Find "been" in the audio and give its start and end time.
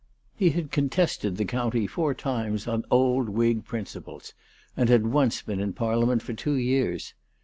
5.43-5.59